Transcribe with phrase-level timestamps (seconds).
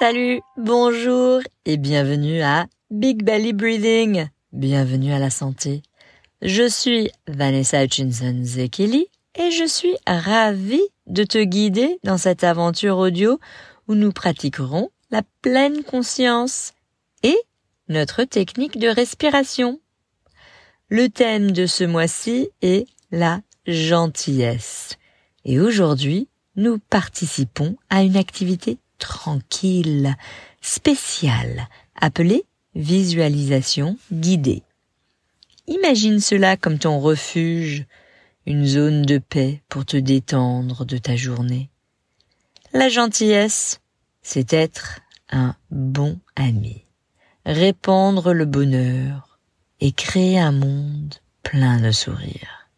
[0.00, 4.28] Salut, bonjour et bienvenue à Big Belly Breathing.
[4.50, 5.82] Bienvenue à la santé.
[6.40, 12.96] Je suis Vanessa Hutchinson Zekeli et je suis ravie de te guider dans cette aventure
[12.96, 13.38] audio
[13.88, 16.72] où nous pratiquerons la pleine conscience
[17.22, 17.36] et
[17.90, 19.80] notre technique de respiration.
[20.88, 24.96] Le thème de ce mois-ci est la gentillesse.
[25.44, 26.26] Et aujourd'hui,
[26.56, 30.14] nous participons à une activité tranquille,
[30.60, 31.68] spéciale,
[32.00, 32.44] appelée
[32.76, 34.62] visualisation guidée.
[35.66, 37.86] Imagine cela comme ton refuge,
[38.46, 41.68] une zone de paix pour te détendre de ta journée.
[42.72, 43.80] La gentillesse,
[44.22, 46.84] c'est être un bon ami,
[47.44, 49.38] répandre le bonheur
[49.80, 52.68] et créer un monde plein de sourires.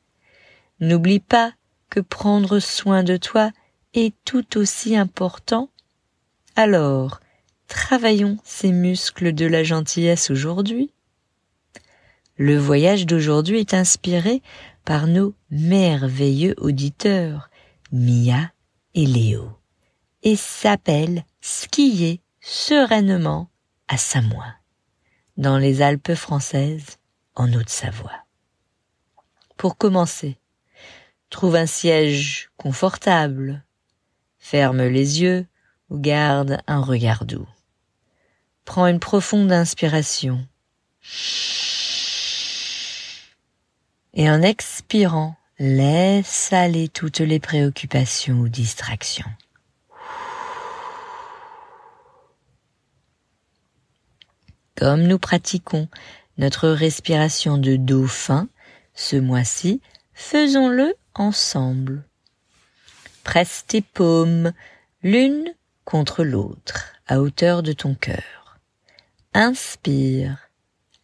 [0.81, 1.53] N'oublie pas
[1.91, 3.51] que prendre soin de toi
[3.95, 5.69] est tout aussi important.
[6.55, 7.21] Alors,
[7.67, 10.93] travaillons ces muscles de la gentillesse aujourd'hui.
[12.37, 14.43] Le voyage d'aujourd'hui est inspiré
[14.85, 17.49] par nos merveilleux auditeurs,
[17.91, 18.53] Mia
[18.95, 19.49] et Léo,
[20.23, 23.49] et s'appelle Skier sereinement
[23.89, 24.55] à Samoin,
[25.39, 26.99] dans les Alpes françaises,
[27.35, 28.27] en Haute-Savoie.
[29.57, 30.37] Pour commencer,
[31.31, 33.65] trouve un siège confortable,
[34.39, 35.47] ferme les yeux
[35.93, 37.47] garde un regard doux.
[38.65, 40.47] Prends une profonde inspiration.
[44.15, 49.31] Et en expirant, laisse aller toutes les préoccupations ou distractions.
[54.77, 55.89] Comme nous pratiquons
[56.39, 58.49] notre respiration de dauphin
[58.95, 59.81] ce mois-ci,
[60.15, 62.05] faisons-le ensemble.
[63.23, 64.53] Presse tes paumes
[65.03, 65.53] l'une
[65.85, 68.59] contre l'autre à hauteur de ton cœur.
[69.35, 70.49] Inspire.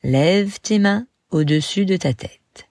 [0.02, 2.68] Lève tes mains au-dessus de ta tête.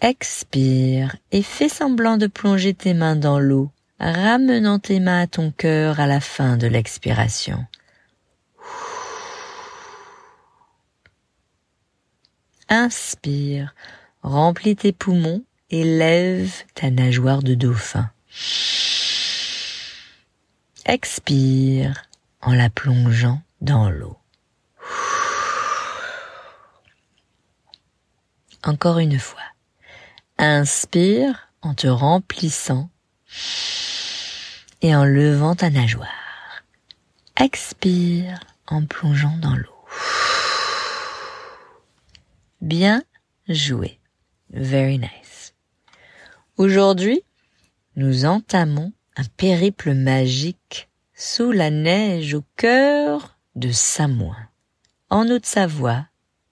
[0.00, 5.50] Expire et fais semblant de plonger tes mains dans l'eau, ramenant tes mains à ton
[5.50, 7.66] cœur à la fin de l'expiration.
[12.68, 13.74] Inspire,
[14.22, 18.10] remplis tes poumons et lève ta nageoire de dauphin.
[20.86, 22.02] Expire
[22.40, 24.16] en la plongeant dans l'eau.
[28.64, 29.40] Encore une fois.
[30.38, 32.90] Inspire en te remplissant
[34.82, 36.08] et en levant ta nageoire.
[37.38, 39.84] Expire en plongeant dans l'eau.
[42.60, 43.02] Bien
[43.48, 43.98] joué.
[44.50, 45.54] Very nice.
[46.56, 47.22] Aujourd'hui,
[48.00, 54.48] nous entamons un périple magique sous la neige au cœur de Samoin,
[55.10, 56.06] en Haute-Savoie,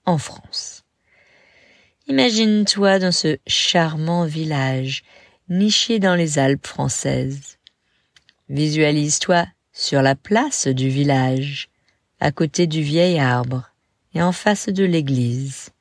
[0.05, 0.83] en France.
[2.07, 5.01] Imagine-toi dans ce charmant village
[5.49, 7.57] niché dans les Alpes françaises.
[8.49, 11.69] Visualise-toi sur la place du village,
[12.19, 13.71] à côté du vieil arbre
[14.13, 15.71] et en face de l'église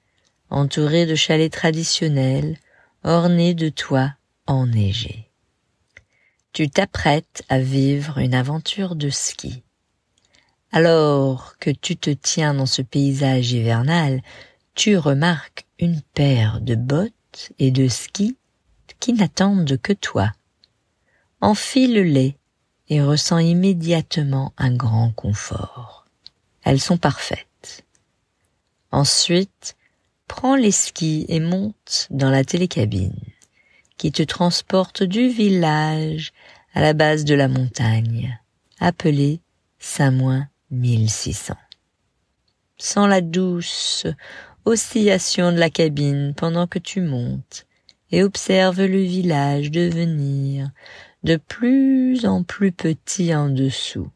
[0.48, 2.56] entouré de chalets traditionnels,
[3.04, 4.14] ornés de toits
[4.46, 5.27] enneigés.
[6.52, 9.62] Tu t'apprêtes à vivre une aventure de ski.
[10.72, 14.22] Alors que tu te tiens dans ce paysage hivernal,
[14.74, 18.36] tu remarques une paire de bottes et de skis
[18.98, 20.32] qui n'attendent que toi.
[21.40, 22.36] Enfile-les
[22.88, 26.06] et ressens immédiatement un grand confort.
[26.64, 27.84] Elles sont parfaites.
[28.90, 29.76] Ensuite,
[30.26, 33.14] prends les skis et monte dans la télécabine
[33.98, 36.32] qui te transporte du village
[36.72, 38.40] à la base de la montagne,
[38.78, 39.40] appelée
[39.78, 41.54] Saint-Moins 1600.
[42.78, 44.06] Sens la douce
[44.64, 47.66] oscillation de la cabine pendant que tu montes
[48.12, 50.70] et observe le village devenir
[51.24, 54.10] de plus en plus petit en dessous.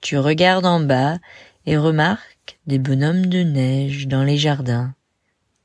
[0.00, 1.18] Tu regardes en bas
[1.66, 4.94] et remarques des bonhommes de neige dans les jardins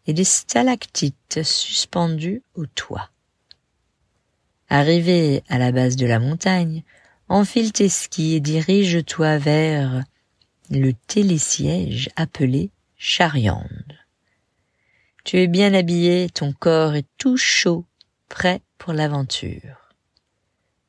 [0.09, 3.11] et des stalactites suspendues au toit.
[4.67, 6.83] Arrivé à la base de la montagne,
[7.27, 10.03] enfile tes skis et dirige-toi vers
[10.71, 13.99] le télésiège appelé Chariande.
[15.25, 17.85] Tu es bien habillé, ton corps est tout chaud,
[18.29, 19.93] prêt pour l'aventure.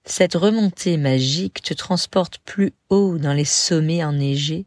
[0.07, 4.65] Cette remontée magique te transporte plus haut dans les sommets enneigés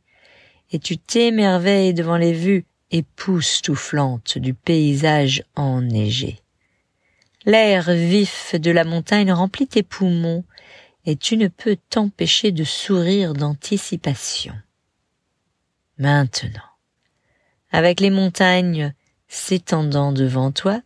[0.71, 6.39] et tu t'émerveilles devant les vues époustouflantes du paysage enneigé.
[7.45, 10.45] L'air vif de la montagne remplit tes poumons
[11.05, 14.53] et tu ne peux t'empêcher de sourire d'anticipation.
[15.97, 16.61] Maintenant,
[17.71, 18.93] avec les montagnes
[19.27, 20.79] s'étendant devant toi,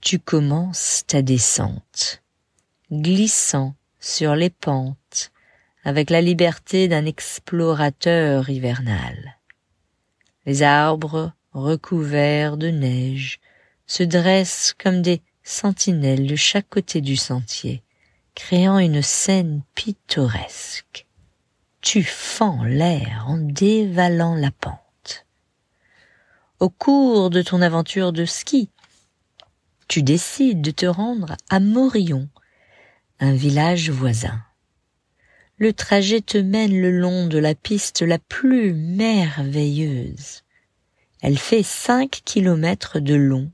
[0.00, 2.22] tu commences ta descente,
[2.90, 5.32] glissant sur les pentes
[5.84, 9.36] avec la liberté d'un explorateur hivernal.
[10.44, 13.40] Les arbres recouverts de neige
[13.86, 17.82] se dressent comme des sentinelles de chaque côté du sentier,
[18.34, 21.06] créant une scène pittoresque.
[21.80, 25.26] Tu fends l'air en dévalant la pente.
[26.58, 28.70] Au cours de ton aventure de ski,
[29.88, 32.28] tu décides de te rendre à Morillon,
[33.20, 34.40] un village voisin.
[35.62, 40.42] Le trajet te mène le long de la piste la plus merveilleuse.
[41.20, 43.48] Elle fait cinq kilomètres de long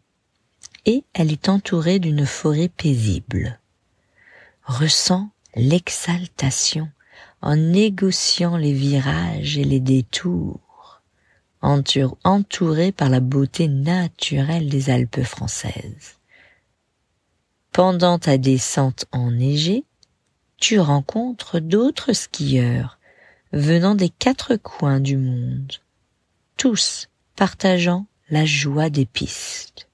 [0.87, 3.61] et elle est entourée d'une forêt paisible.
[4.65, 6.89] Ressens l'exaltation
[7.43, 11.03] en négociant les virages et les détours,
[11.61, 16.17] entouré par la beauté naturelle des Alpes françaises.
[17.71, 19.85] Pendant ta descente enneigée,
[20.59, 22.99] tu rencontres d'autres skieurs
[23.53, 25.73] venant des quatre coins du monde,
[26.57, 29.89] tous partageant la joie des pistes.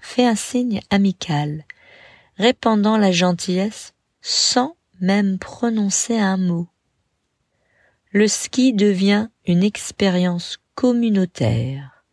[0.00, 1.64] Fais un signe amical,
[2.36, 3.92] répandant la gentillesse
[4.22, 6.68] sans même prononcer un mot.
[8.12, 12.04] Le ski devient une expérience communautaire,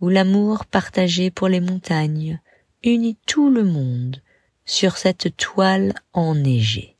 [0.00, 2.40] où l'amour partagé pour les montagnes
[2.82, 4.20] unit tout le monde
[4.64, 6.96] sur cette toile enneigée.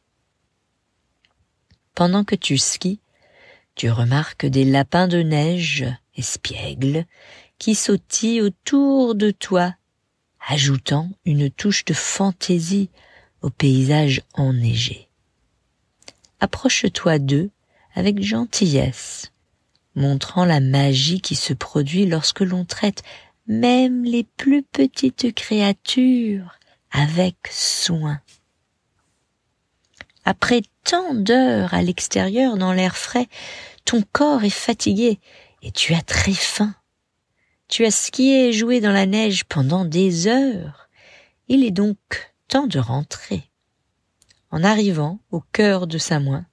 [1.95, 3.01] Pendant que tu skis,
[3.75, 7.05] tu remarques des lapins de neige espiègles
[7.59, 9.75] qui sautillent autour de toi,
[10.47, 12.91] ajoutant une touche de fantaisie
[13.43, 15.09] au paysage enneigé.
[16.41, 17.51] Approche-toi d'eux
[17.95, 19.33] avec gentillesse,
[19.95, 23.03] montrant la magie qui se produit lorsque l'on traite
[23.47, 26.59] même les plus petites créatures
[26.95, 28.21] avec soin.
[30.25, 33.27] Après tant d'heures à l'extérieur dans l'air frais,
[33.85, 35.19] ton corps est fatigué
[35.63, 36.75] et tu as très faim.
[37.69, 40.89] Tu as skié et joué dans la neige pendant des heures.
[41.49, 41.99] Il est donc
[42.49, 43.51] temps de rentrer.
[44.51, 46.47] En arrivant au cœur de Samoin,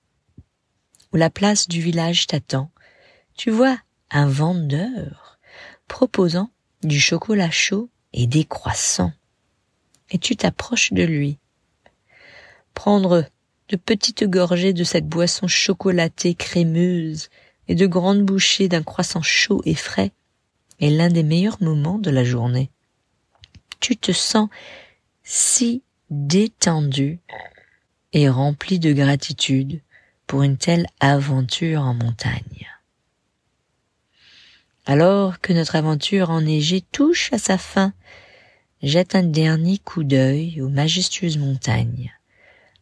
[1.13, 2.71] où la place du village t'attend,
[3.35, 3.77] tu vois
[4.09, 5.39] un vendeur
[5.87, 6.49] proposant
[6.81, 9.13] du chocolat chaud et des croissants
[10.11, 11.39] et tu t'approches de lui.
[12.73, 13.25] Prendre
[13.69, 17.29] de petites gorgées de cette boisson chocolatée crémeuse
[17.67, 20.11] et de grandes bouchées d'un croissant chaud et frais
[20.79, 22.69] est l'un des meilleurs moments de la journée.
[23.79, 24.49] Tu te sens
[25.23, 27.19] si détendu
[28.13, 29.81] et rempli de gratitude
[30.27, 32.67] pour une telle aventure en montagne.
[34.85, 37.93] Alors que notre aventure enneigée touche à sa fin
[38.81, 42.11] jette un dernier coup d'œil aux majestueuses montagnes,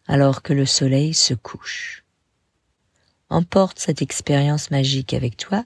[0.07, 2.03] alors que le soleil se couche.
[3.29, 5.65] Emporte cette expérience magique avec toi,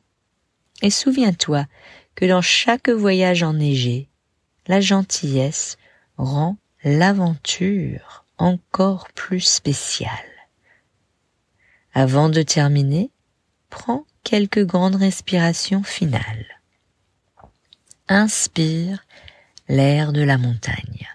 [0.82, 1.66] et souviens-toi
[2.16, 4.10] que dans chaque voyage enneigé,
[4.68, 5.78] la gentillesse
[6.18, 10.10] rend l'aventure encore plus spéciale.
[11.94, 13.12] Avant de terminer,
[13.70, 16.48] prends quelques grandes respirations finales.
[18.08, 19.06] Inspire
[19.68, 21.08] l'air de la montagne.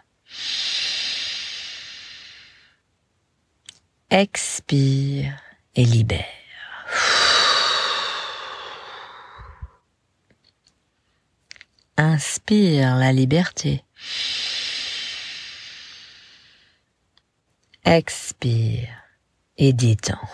[4.10, 5.36] Expire
[5.74, 6.24] et libère.
[11.96, 13.84] Inspire la liberté.
[17.84, 18.88] Expire
[19.56, 20.28] et détends.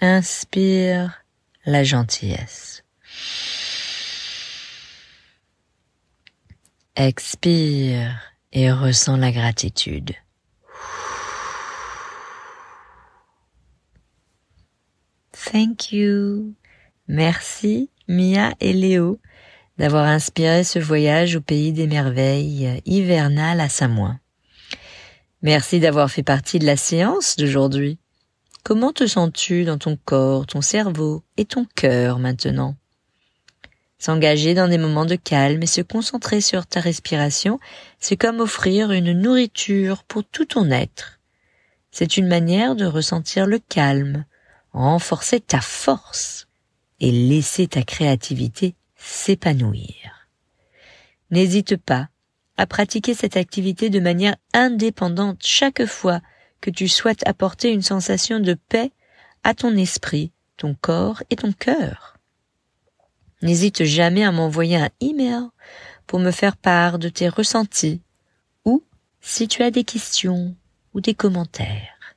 [0.00, 1.24] Inspire
[1.64, 2.82] la gentillesse.
[6.96, 8.20] Expire
[8.52, 10.12] et ressens la gratitude.
[15.32, 16.54] Thank you.
[17.08, 19.18] Merci Mia et Léo
[19.76, 24.20] d'avoir inspiré ce voyage au pays des merveilles hivernales à Samoin.
[25.42, 27.98] Merci d'avoir fait partie de la séance d'aujourd'hui.
[28.62, 32.76] Comment te sens-tu dans ton corps, ton cerveau et ton cœur maintenant?
[34.04, 37.58] S'engager dans des moments de calme et se concentrer sur ta respiration,
[37.98, 41.20] c'est comme offrir une nourriture pour tout ton être.
[41.90, 44.26] C'est une manière de ressentir le calme,
[44.74, 46.48] renforcer ta force
[47.00, 50.28] et laisser ta créativité s'épanouir.
[51.30, 52.10] N'hésite pas
[52.58, 56.20] à pratiquer cette activité de manière indépendante chaque fois
[56.60, 58.92] que tu souhaites apporter une sensation de paix
[59.44, 62.13] à ton esprit, ton corps et ton cœur.
[63.44, 65.42] N'hésite jamais à m'envoyer un email
[66.06, 68.00] pour me faire part de tes ressentis
[68.64, 68.82] ou
[69.20, 70.56] si tu as des questions
[70.94, 72.16] ou des commentaires.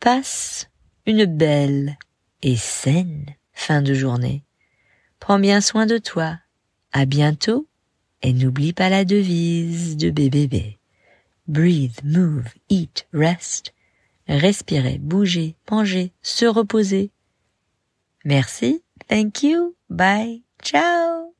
[0.00, 0.68] Passe
[1.06, 1.96] une belle
[2.42, 4.42] et saine fin de journée.
[5.20, 6.36] Prends bien soin de toi.
[6.90, 7.68] À bientôt
[8.22, 10.78] et n'oublie pas la devise de BBB.
[11.46, 13.72] Breathe, move, eat, rest.
[14.26, 17.12] Respirer, bouger, manger, se reposer.
[18.24, 18.83] Merci.
[19.08, 19.76] Thank you.
[19.88, 20.42] Bye.
[20.62, 21.33] Ciao.